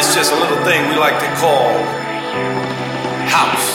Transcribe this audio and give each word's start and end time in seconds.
Is 0.00 0.14
just 0.14 0.32
a 0.32 0.34
little 0.34 0.64
thing 0.64 0.88
we 0.88 0.96
like 0.96 1.18
to 1.20 1.26
call 1.36 1.74
house. 3.28 3.68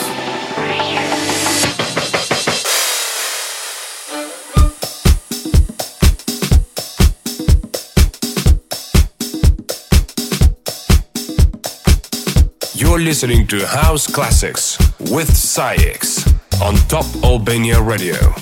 You're 12.74 12.98
listening 12.98 13.46
to 13.46 13.64
House 13.64 14.08
Classics 14.08 14.78
with 14.98 15.32
SAIX 15.32 16.26
on 16.60 16.74
Top 16.88 17.06
Albania 17.22 17.80
Radio. 17.80 18.34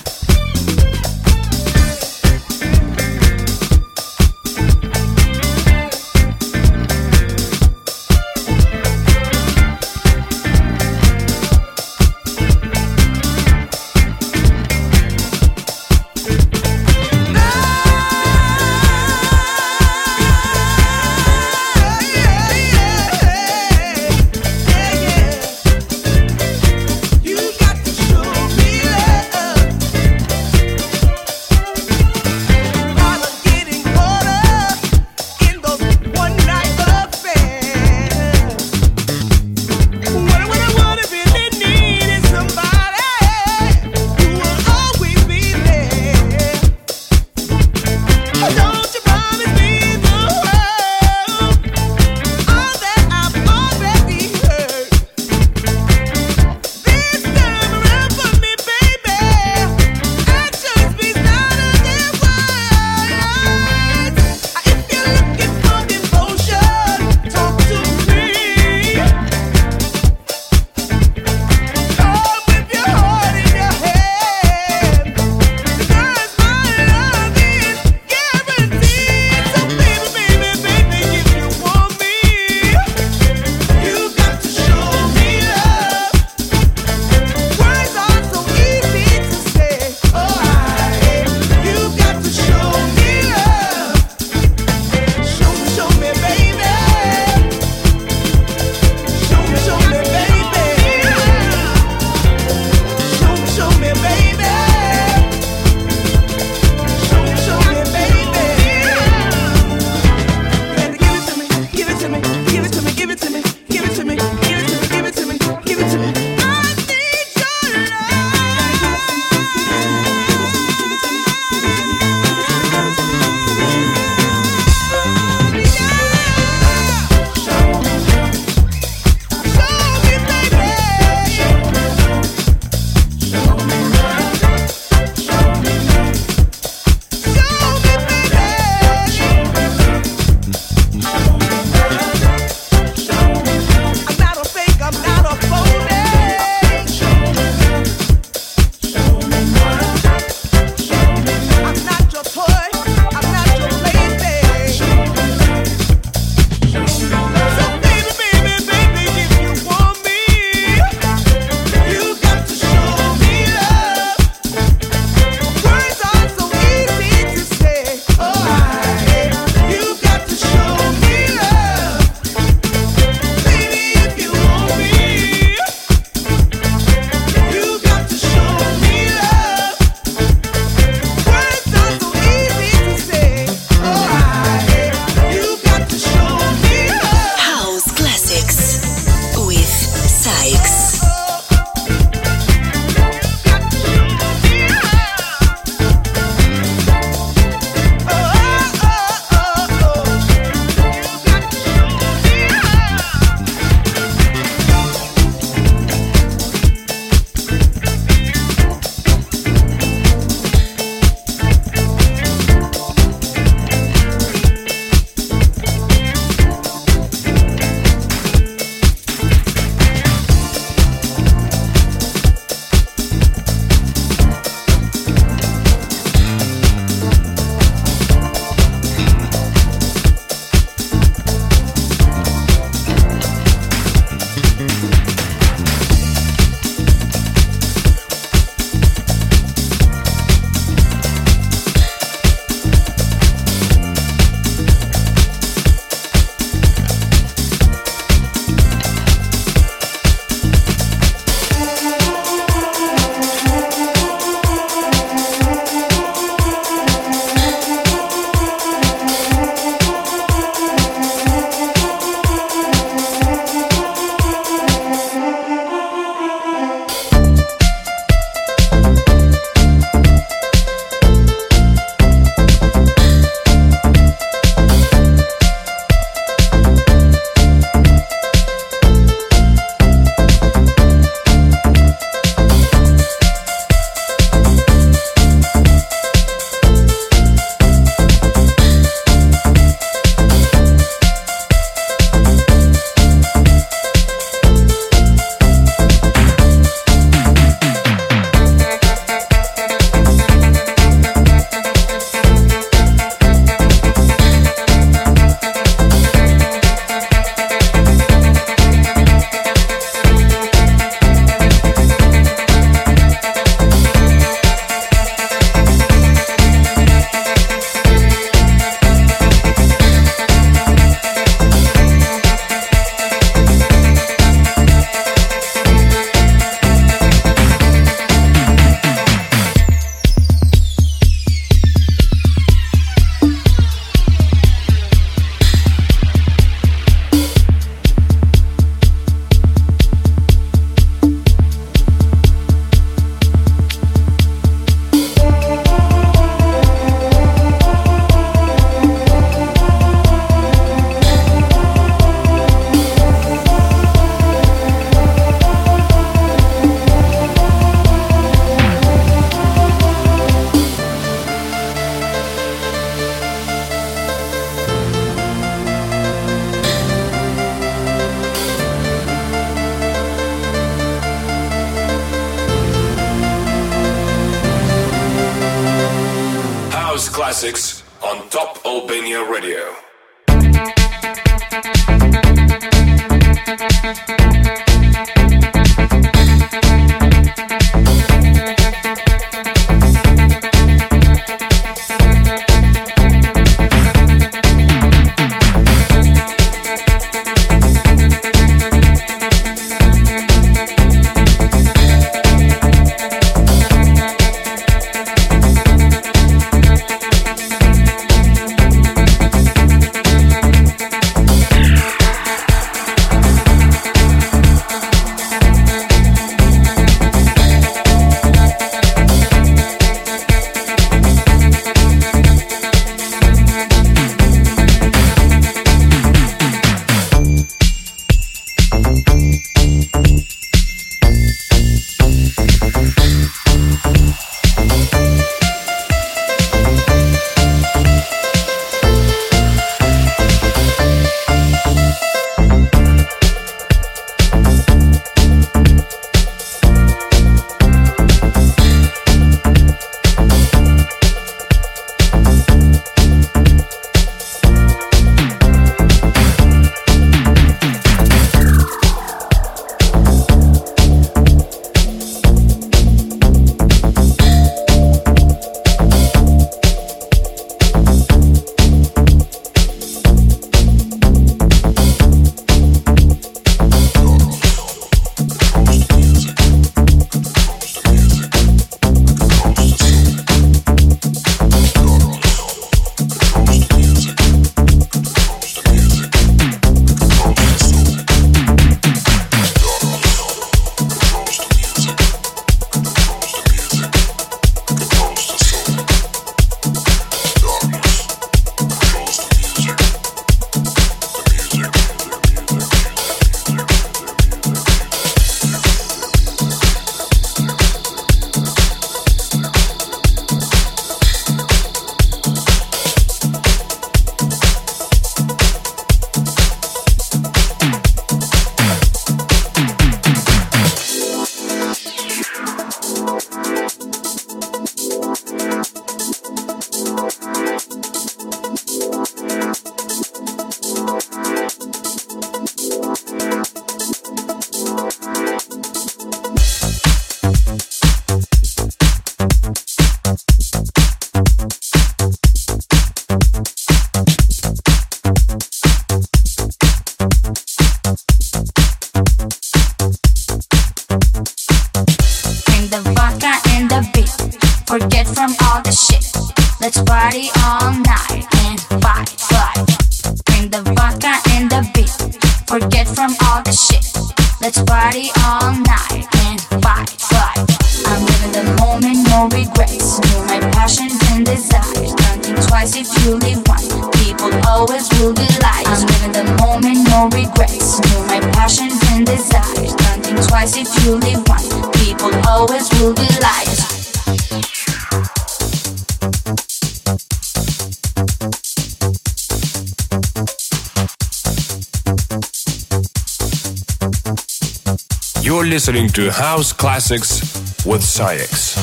Listening 595.67 595.89
to 595.89 596.11
House 596.11 596.53
Classics 596.53 597.65
with 597.65 597.83
SAIX. 597.83 598.53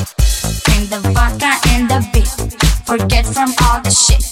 Bring 0.63 0.87
the 0.87 1.01
vodka 1.11 1.51
and 1.67 1.89
the 1.89 1.99
beat. 2.13 2.29
Forget 2.85 3.25
from 3.25 3.53
all 3.61 3.81
the 3.81 3.91
shit. 3.91 4.23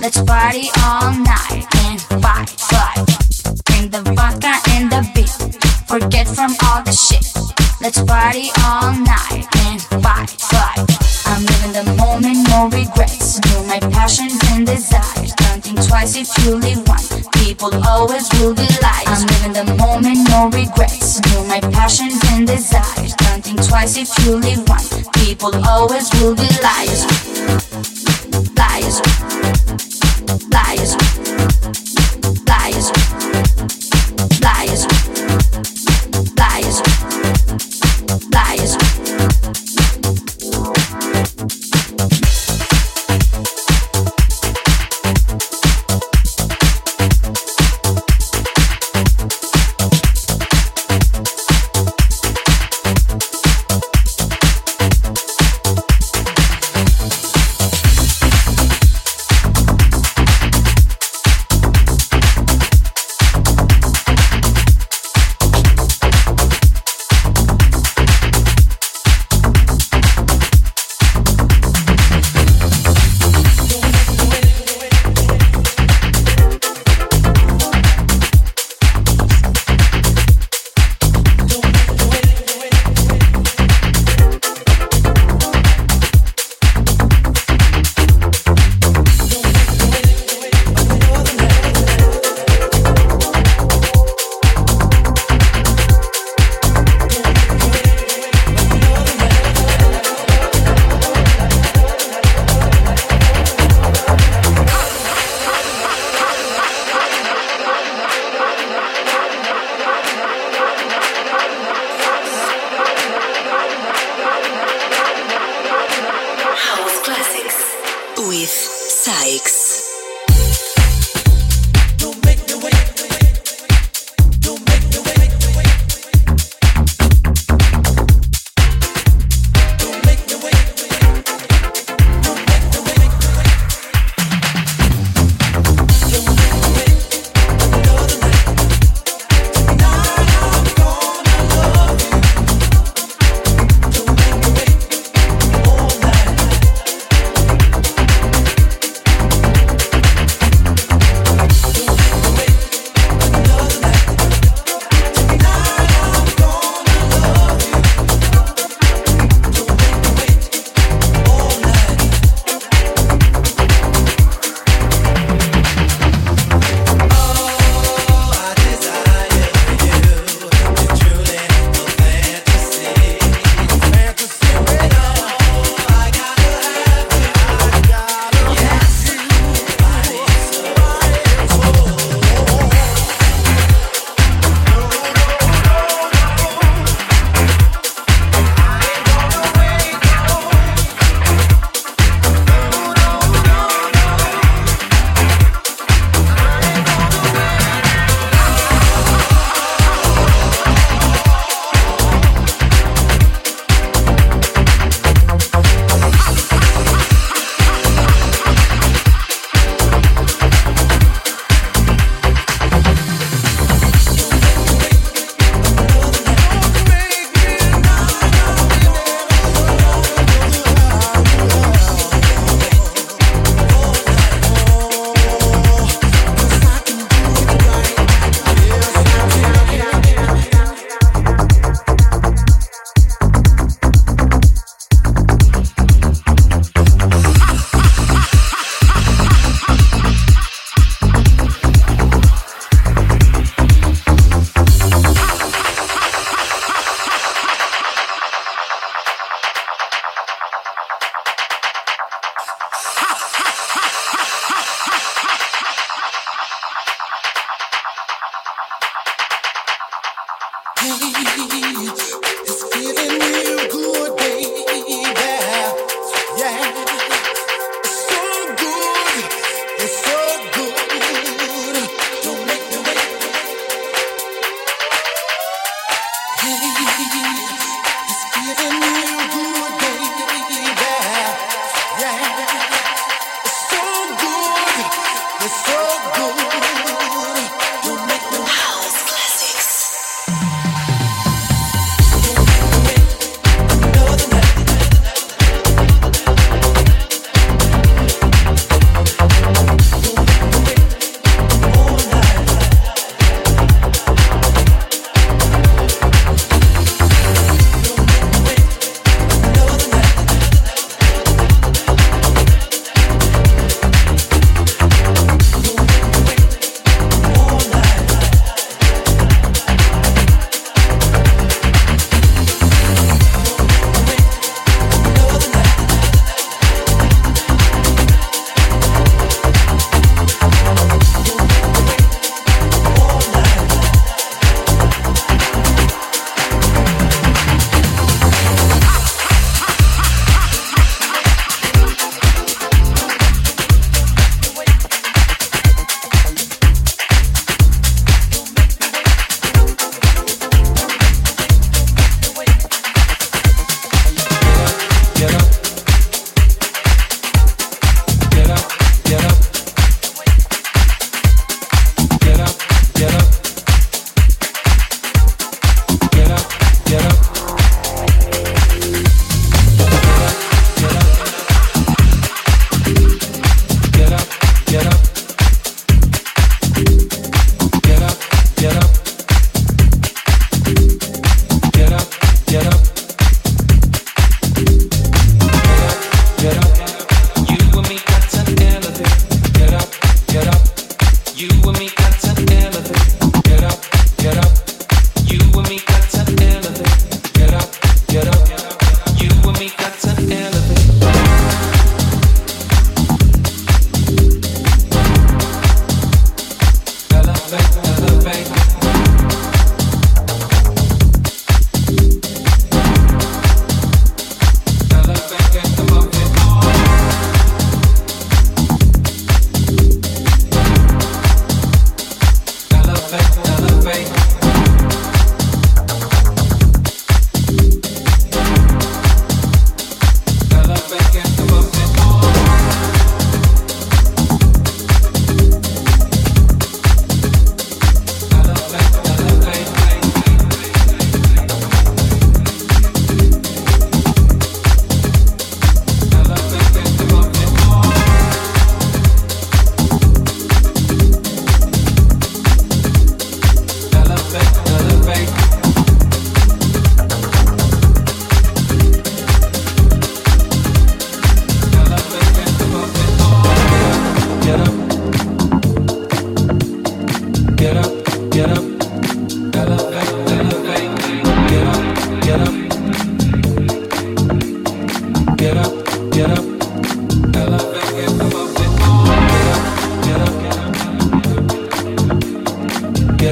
Let's 0.00 0.22
party 0.22 0.70
all 0.86 1.12
night 1.12 1.66
and 1.84 2.00
fight, 2.22 2.48
fight. 2.48 3.04
Bring 3.66 3.90
the 3.90 4.00
vodka 4.16 4.54
and 4.70 4.90
the 4.90 5.06
beat. 5.14 5.36
Forget 5.86 6.26
from 6.26 6.56
all 6.64 6.82
the 6.82 6.92
shit. 6.92 7.26
Let's 7.82 8.00
party 8.00 8.48
all 8.64 8.94
night 8.94 9.44
and 9.66 9.82
fight, 10.02 10.30
fight. 10.30 11.13
I'm 11.34 11.44
living 11.46 11.72
the 11.72 11.82
moment, 11.98 12.46
no 12.48 12.68
regrets. 12.70 13.40
Know 13.46 13.64
my 13.64 13.80
passions 13.90 14.38
and 14.52 14.64
desires. 14.64 15.32
Don't 15.34 15.60
think 15.64 15.82
twice 15.84 16.14
if 16.14 16.30
you 16.38 16.54
leave 16.54 16.86
one. 16.86 17.02
People 17.32 17.74
always 17.84 18.30
will 18.34 18.54
be 18.54 18.68
liars. 18.78 19.08
I'm 19.10 19.26
living 19.26 19.52
the 19.52 19.74
moment, 19.74 20.28
no 20.30 20.48
regrets. 20.54 21.20
Know 21.26 21.44
my 21.46 21.58
passions 21.74 22.20
and 22.30 22.46
desires. 22.46 23.14
Don't 23.14 23.42
think 23.42 23.66
twice 23.66 23.96
if 23.96 24.08
you 24.24 24.36
leave 24.36 24.62
one. 24.68 24.86
People 25.24 25.50
always 25.66 26.08
will 26.20 26.36
be 26.36 26.46
liars. 26.62 27.02
Liars. 28.54 29.02
Liars. 30.54 30.94
Liars. 32.46 32.90
Liars. 34.40 34.40
Liars. 34.40 35.13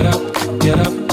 Get 0.02 0.14
up, 0.14 0.60
get 0.60 0.78
up, 0.80 1.12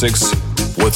classics 0.00 0.34
with 0.78 0.94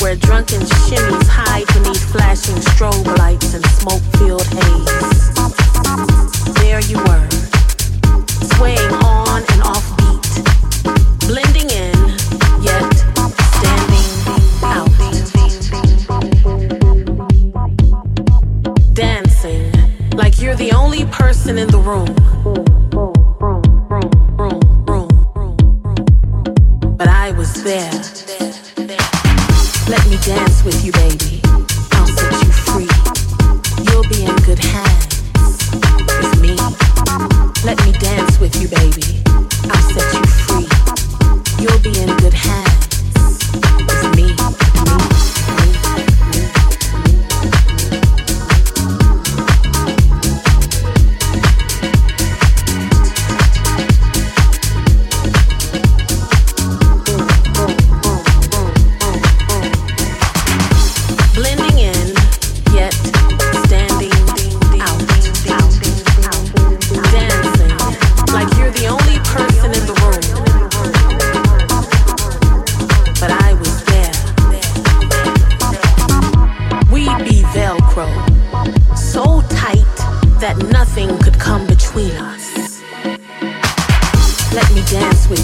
where 0.00 0.16
drunken 0.16 0.62
shimmies 0.62 1.28
hide 1.28 1.66
beneath 1.68 2.10
flashing 2.10 2.56
strobe 2.56 3.16
lights 3.18 3.54
and 3.54 3.64
smoke-filled 3.66 4.46
haze. 4.46 4.71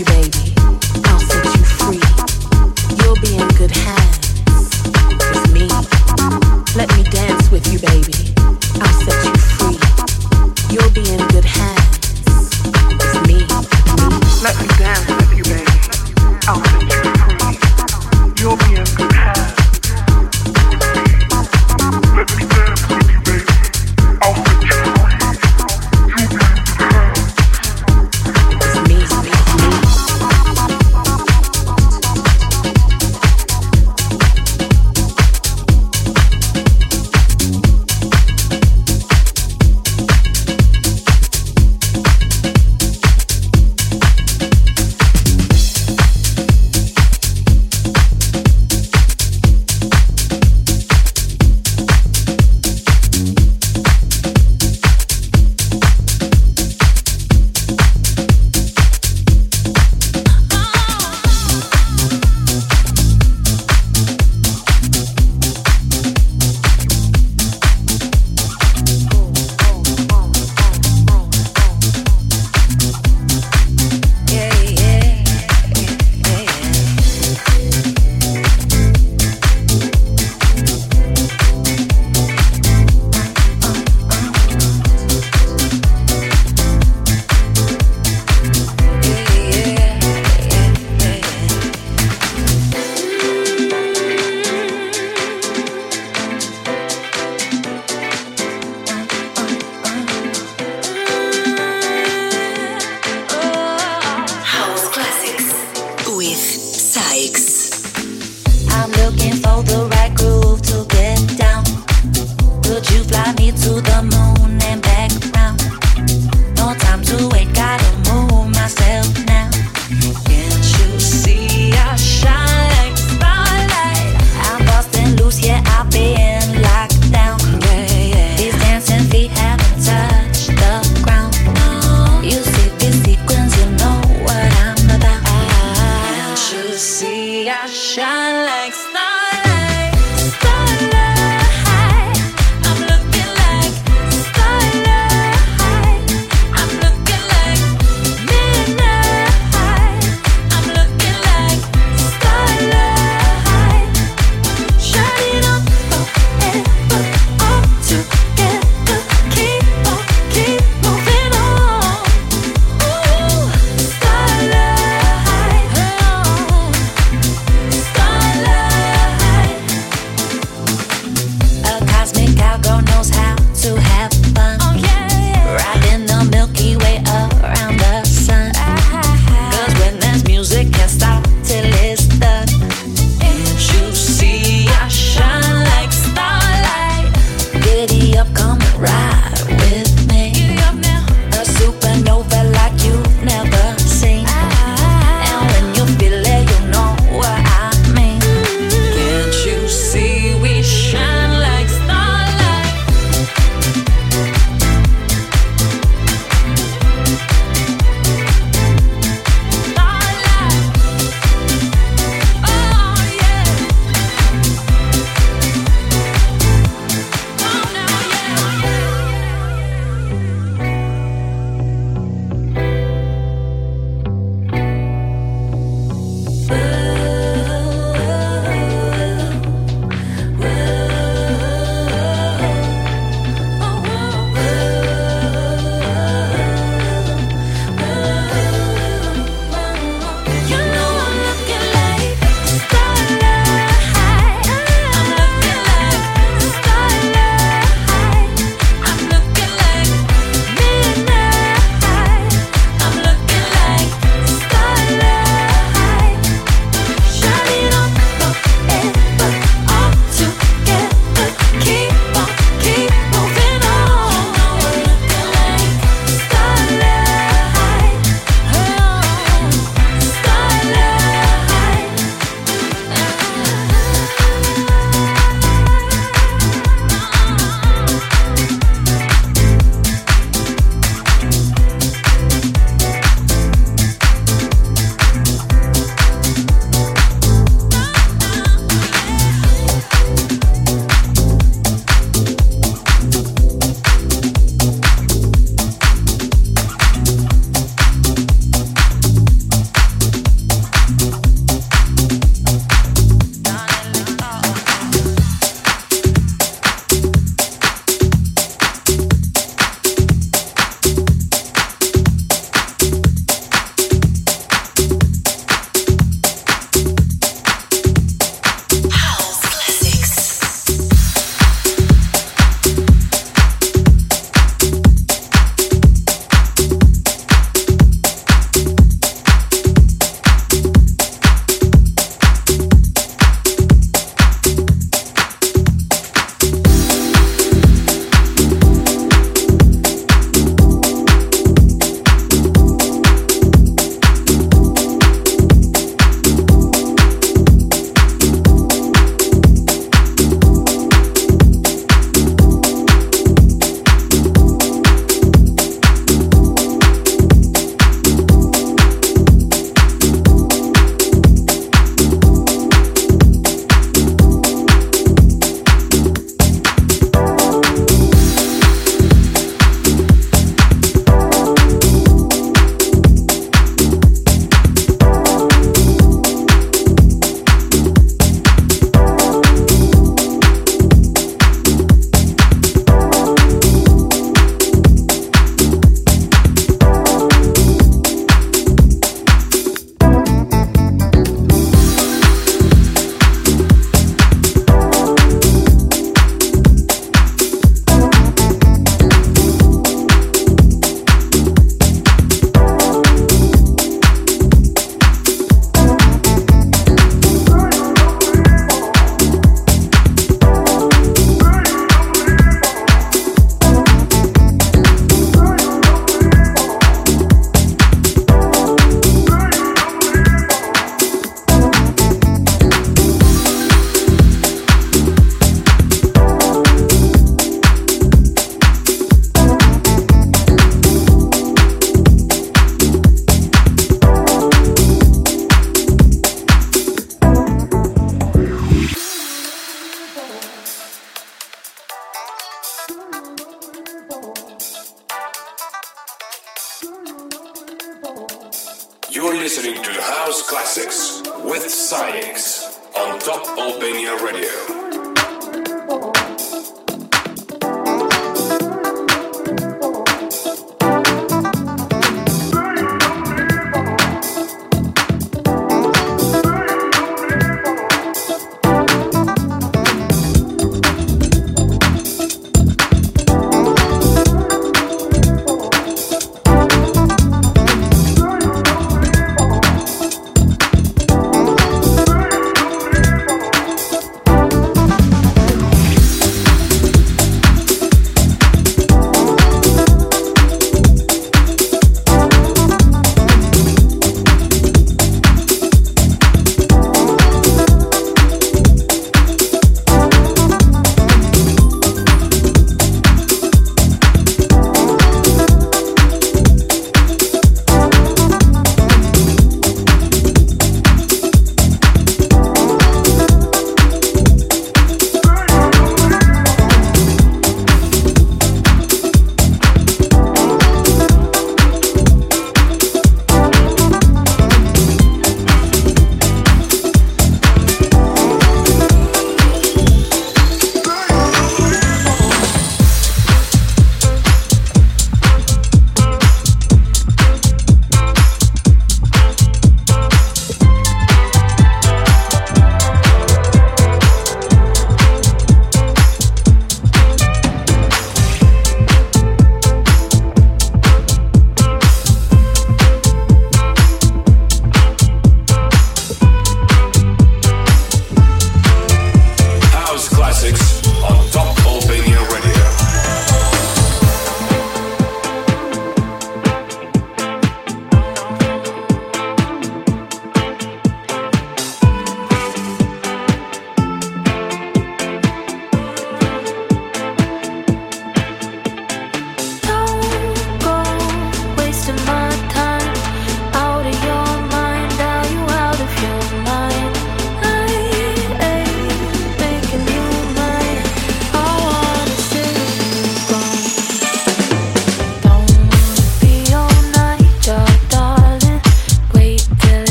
you, 0.00 0.06
baby. 0.06 0.39